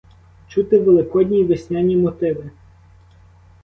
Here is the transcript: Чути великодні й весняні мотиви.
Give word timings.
Чути 0.47 0.79
великодні 0.79 1.39
й 1.39 1.43
весняні 1.43 1.97
мотиви. 1.97 2.51